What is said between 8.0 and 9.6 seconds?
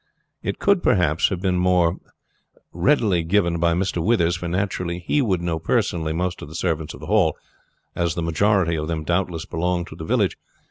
the majority of them doubtless